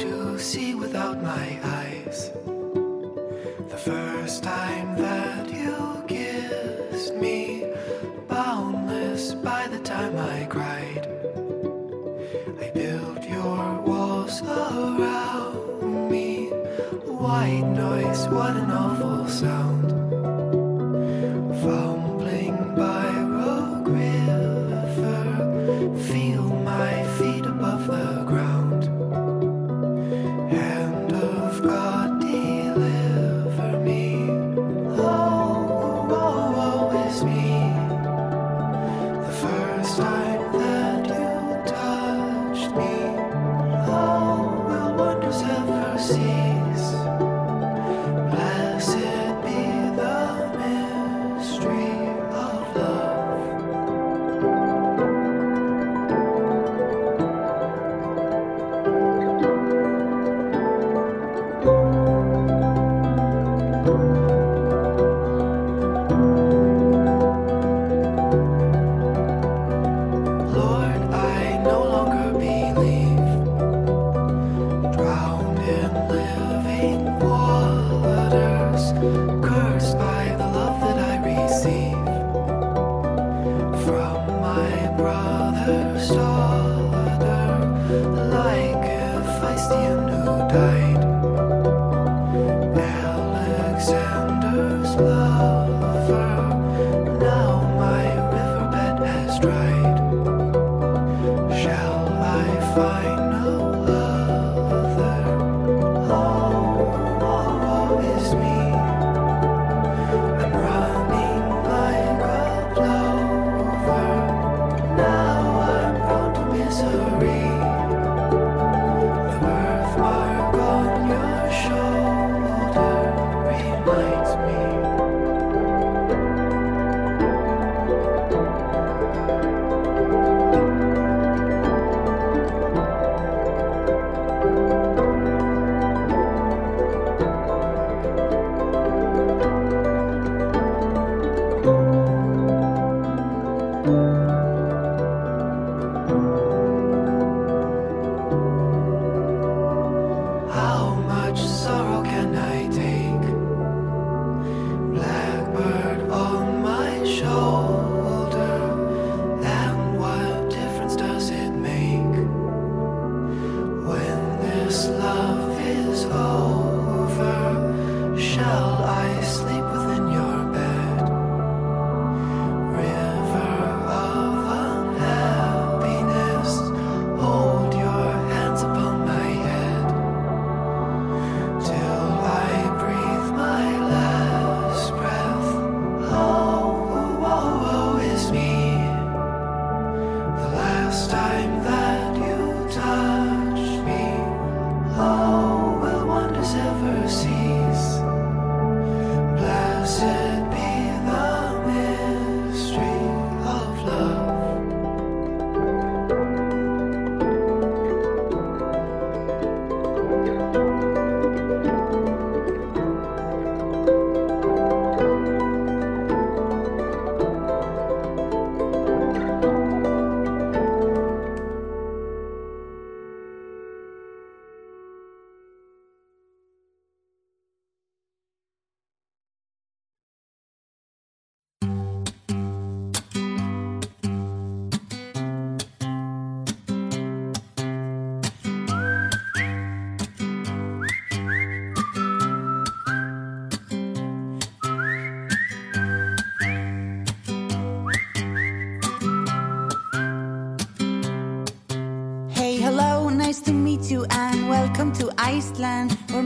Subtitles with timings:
[0.00, 2.30] to see without my eyes.
[3.68, 7.66] The first time that you kissed me,
[8.26, 11.06] boundless by the time I cried.
[12.62, 16.48] I built your walls around me.
[17.04, 19.69] White noise, what an awful sound.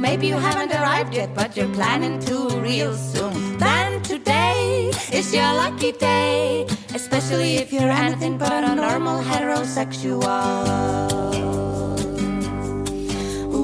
[0.05, 3.57] Maybe you haven't arrived yet, but you're planning to real soon.
[3.57, 10.21] Then today is your lucky day, especially if you're anything but a normal heterosexual.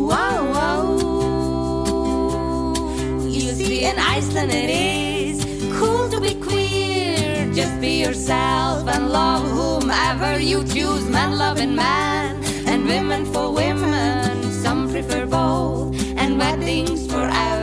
[0.09, 0.83] Whoa, whoa.
[3.29, 5.45] You see, in Iceland it is
[5.79, 7.53] cool to be queer.
[7.53, 11.07] Just be yourself and love whomever you choose.
[11.07, 14.00] Men loving men and women for women
[16.41, 17.60] my things for.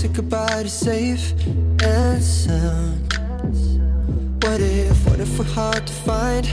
[0.00, 1.34] Said goodbye to safe
[1.82, 3.12] and sound?
[4.42, 6.46] What if, what if we're hard to find?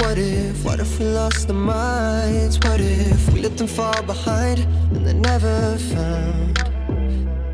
[0.00, 2.58] What if, what if we lost our minds?
[2.60, 4.60] What if we let them fall behind
[4.94, 6.58] and they're never found?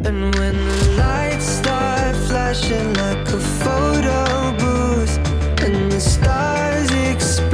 [0.06, 5.16] And when the lights start flashing like a photo booth
[5.64, 7.51] And the stars exploding,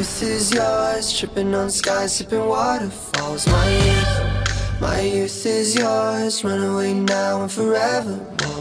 [0.00, 1.18] youth, is yours.
[1.18, 3.46] Tripping on skies, sipping waterfalls.
[3.46, 6.42] My youth, my youth is yours.
[6.42, 8.16] Run away now and forever.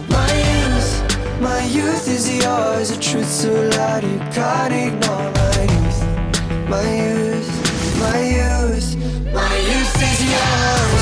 [0.09, 0.91] My youth,
[1.39, 2.91] my youth is yours.
[2.91, 5.99] A truth so loud you can't ignore My youth,
[6.73, 7.51] my youth,
[8.03, 8.89] my youth,
[9.33, 10.98] my youth is yours.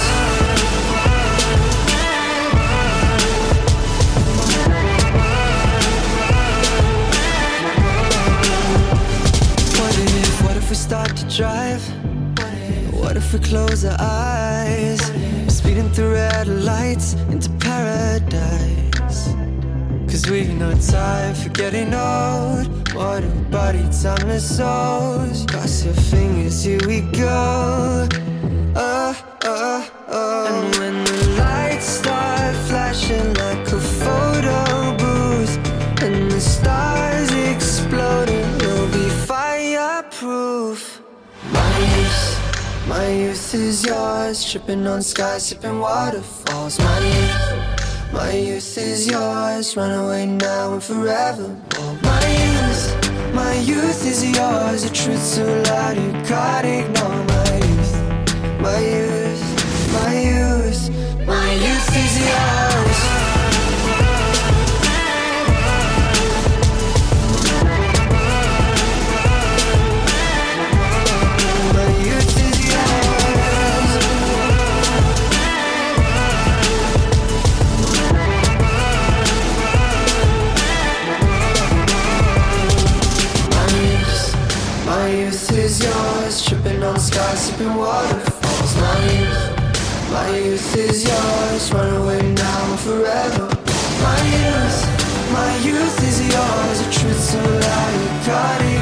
[10.77, 11.81] Start to drive?
[12.93, 15.01] What if we close our eyes?
[15.47, 19.33] Speeding through red lights into paradise.
[20.07, 22.93] Cause we've no time for getting old.
[22.93, 25.45] What a body, timeless souls.
[25.47, 28.07] Cross your fingers, here we go.
[43.53, 44.51] Youth is yours.
[44.51, 46.79] Tripping on skies, sipping waterfalls.
[46.79, 49.77] My youth, my youth is yours.
[49.77, 51.55] Run away now and forever.
[52.03, 54.83] My youth, my youth is yours.
[54.83, 57.23] The truth so loud you can't ignore.
[57.35, 57.93] My youth,
[58.59, 63.26] my youth, my youth, my youth is yours.
[85.67, 86.45] Is yours.
[86.45, 88.73] Tripping on skies, sipping waterfalls.
[88.83, 91.73] My youth, my youth is yours.
[91.73, 93.47] Run away now forever.
[94.05, 94.79] My youth,
[95.37, 96.77] my youth is yours.
[96.81, 98.76] The truth so loud you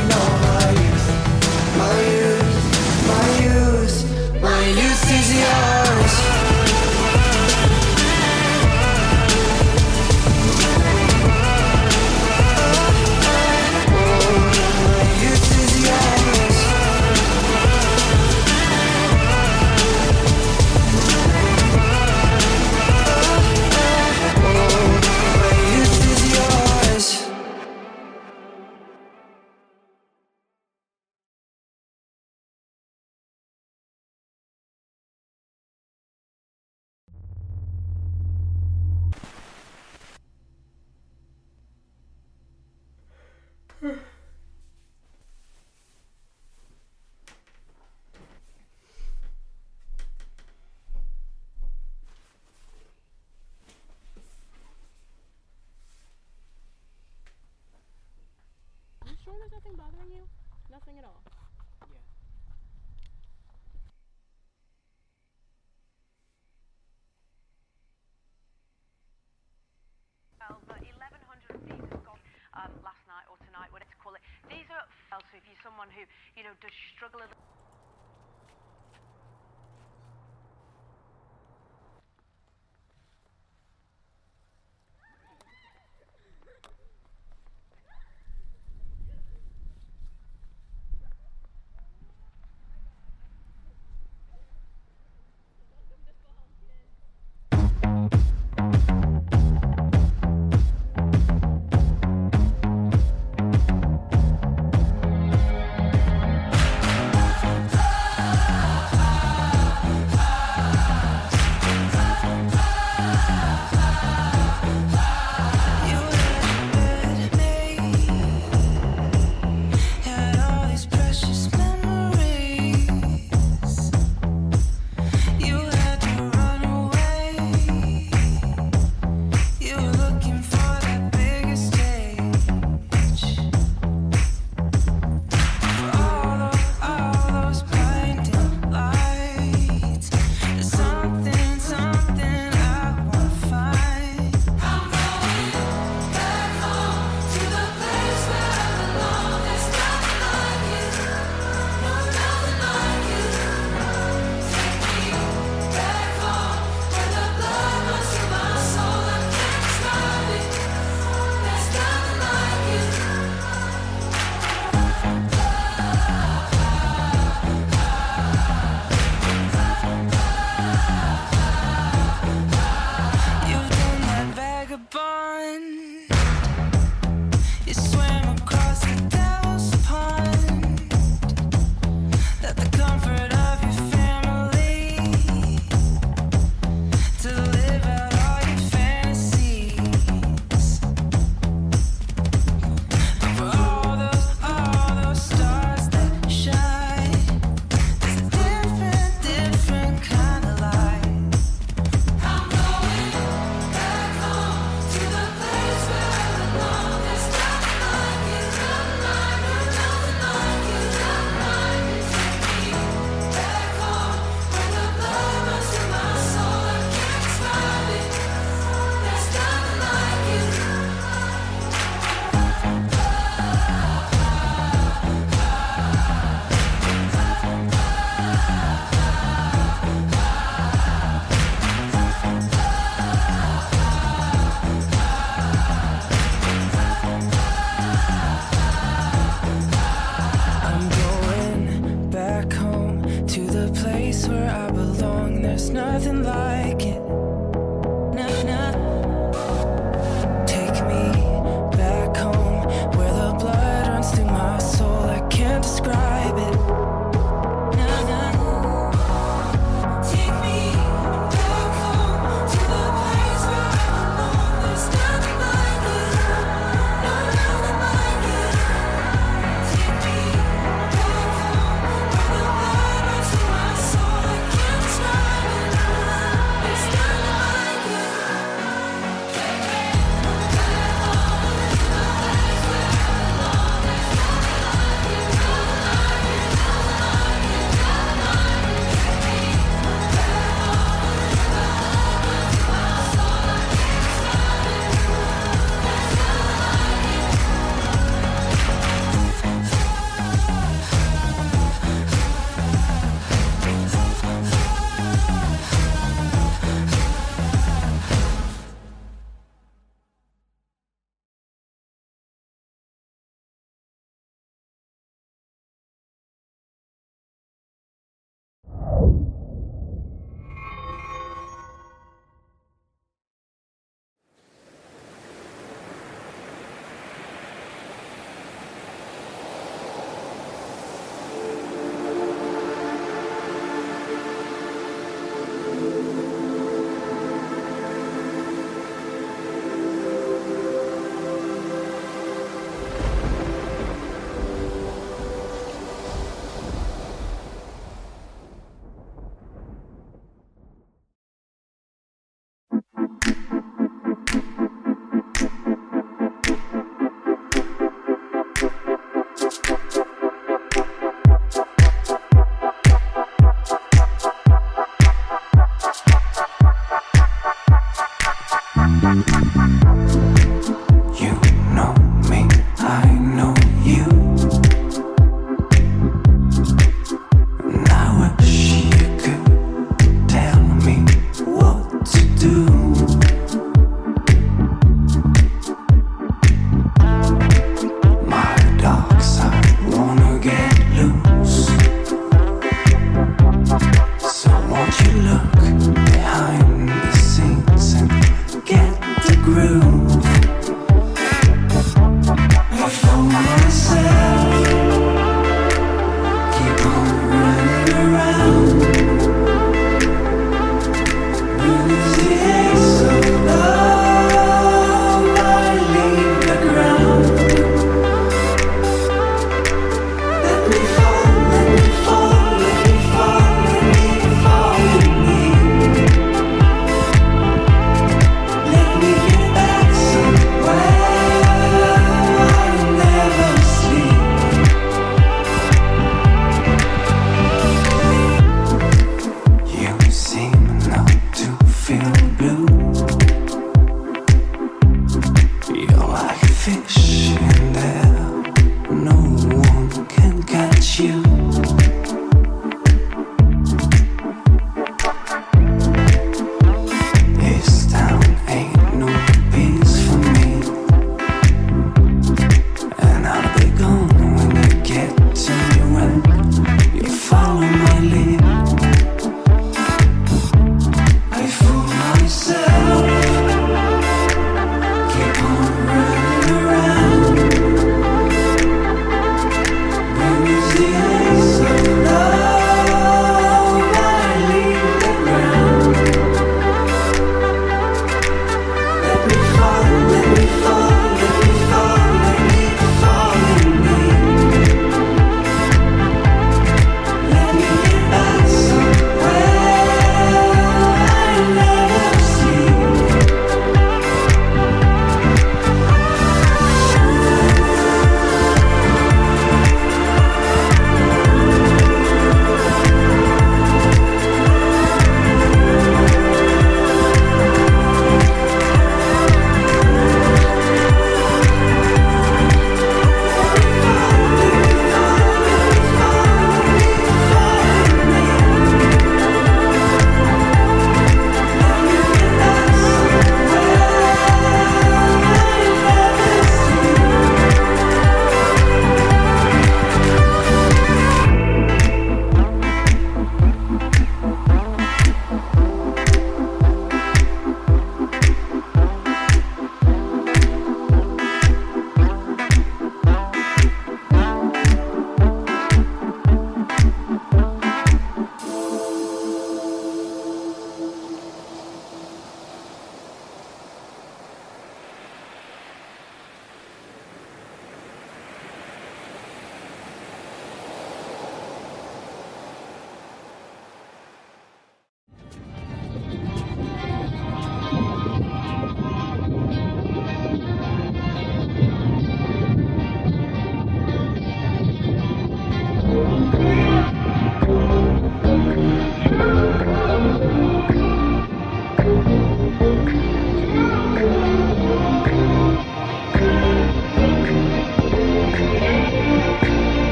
[75.16, 76.04] else, so if you're someone who,
[76.36, 77.55] you know, does struggle a little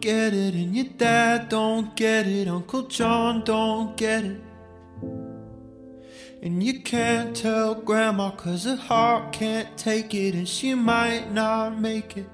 [0.00, 4.40] Get it, and your dad don't get it, Uncle John don't get it.
[6.42, 11.80] And you can't tell grandma cause her heart can't take it and she might not
[11.80, 12.28] make it.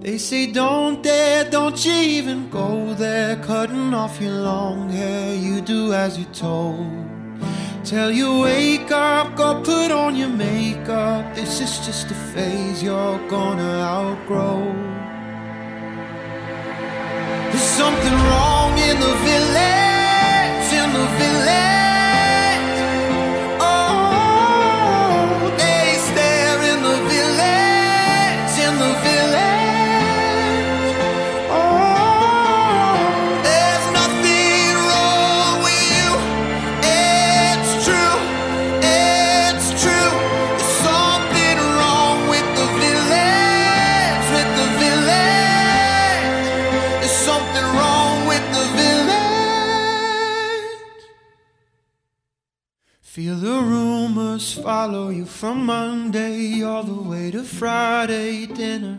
[0.00, 5.60] They say don't dare, don't you even go there, cutting off your long hair, you
[5.60, 7.05] do as you're told.
[7.86, 13.28] Tell you wake up, go put on your makeup, this is just a phase you're
[13.28, 14.74] gonna outgrow.
[17.52, 21.85] There's something wrong in the village, in the village.
[54.66, 58.98] Follow you from Monday all the way to Friday dinner.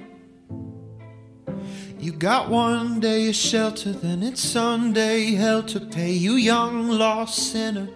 [1.99, 7.51] You got one day of shelter, then it's Sunday hell to pay, you young lost
[7.51, 7.89] sinner.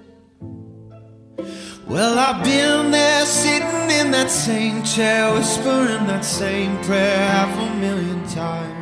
[1.87, 7.75] Well, I've been there sitting in that same chair, whispering that same prayer half a
[7.75, 8.80] million times.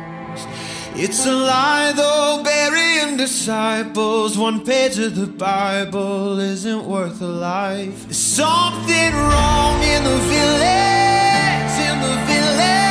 [0.94, 4.36] It's a lie, though, burying disciples.
[4.36, 8.04] One page of the Bible isn't worth a life.
[8.04, 12.89] There's something wrong in the village, in the village.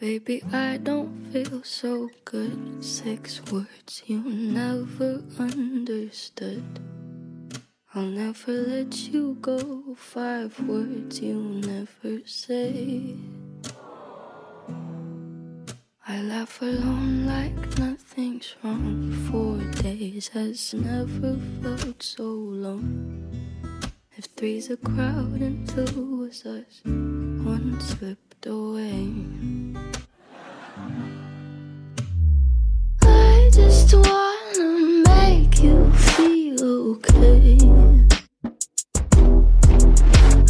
[0.00, 2.84] Baby, I don't feel so good.
[2.84, 6.62] Six words you never understood.
[7.92, 9.96] I'll never let you go.
[9.96, 13.16] Five words you never say.
[16.06, 19.10] I laugh alone like nothing's wrong.
[19.32, 23.26] Four days has never felt so long.
[24.16, 27.80] If three's a crowd and two was us, one
[28.40, 29.12] slipped away.
[33.02, 37.58] I just wanna make you feel okay.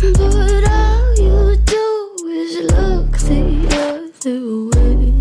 [0.01, 1.87] But all you do
[2.29, 3.43] is look the
[3.85, 5.13] other way.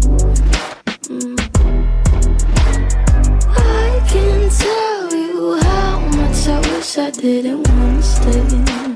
[3.49, 8.86] I can tell you how much I wish I didn't wanna stay.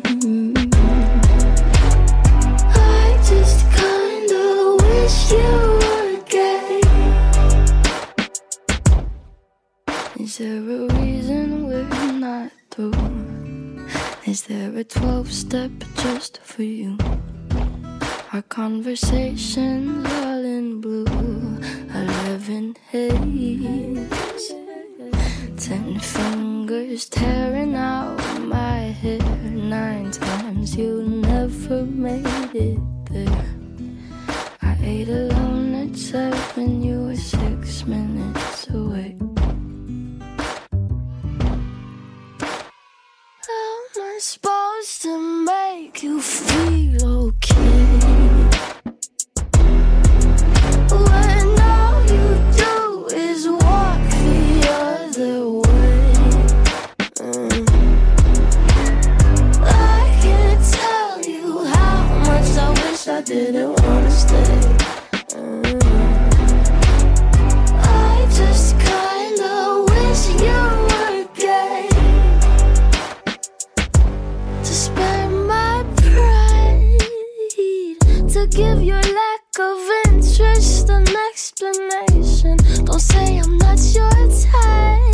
[15.51, 16.97] step just for you.
[18.31, 20.20] Our conversations
[78.81, 79.77] your lack of
[80.07, 82.57] interest and explanation.
[82.83, 85.13] Don't say I'm not your type.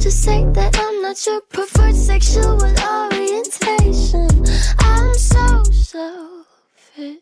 [0.00, 4.28] Just say that I'm not your preferred sexual orientation.
[4.78, 7.18] I'm so selfish,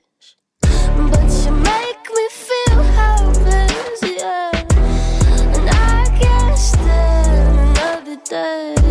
[0.60, 4.50] but you make me feel helpless, yeah.
[5.56, 8.85] And I guess then another day.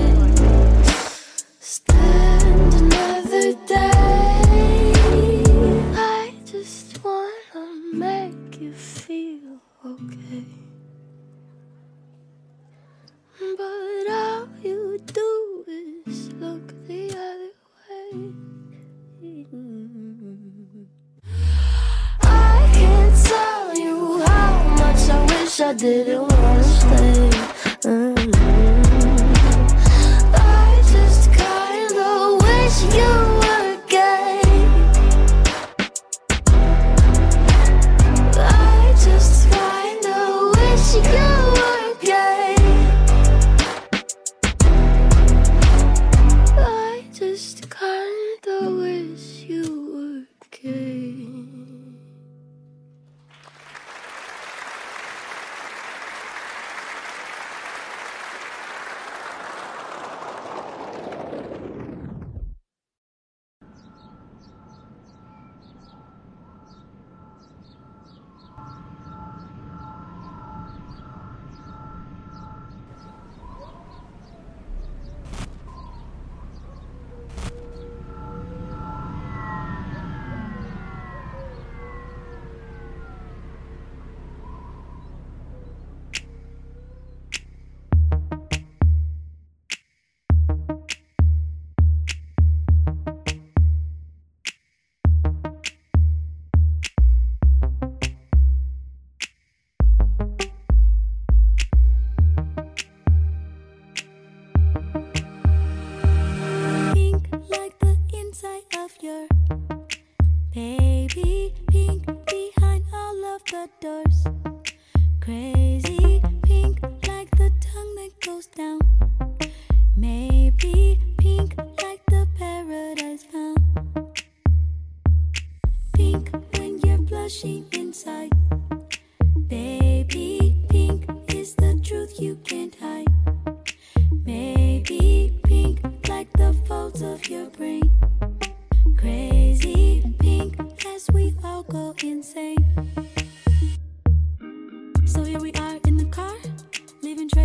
[15.15, 15.63] do
[16.05, 18.33] is look the other way.
[19.23, 20.87] Mm.
[22.21, 24.51] I can't tell you how
[24.81, 27.29] much I wish I didn't want to stay.
[27.89, 28.54] Mm.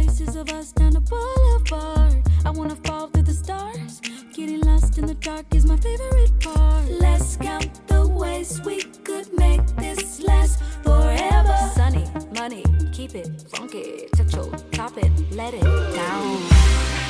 [0.01, 2.23] faces of us down the boulevard.
[2.45, 4.01] I wanna fall through the stars.
[4.33, 6.89] Getting lost in the dark is my favorite part.
[7.05, 11.57] Let's count the ways we could make this last forever.
[11.75, 14.09] Sunny, money, keep it funky.
[14.17, 17.10] Touch your top it, let it down.